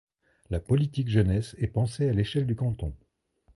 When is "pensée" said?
1.67-2.09